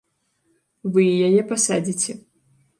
[0.95, 2.21] Вы і яе пасадзіце?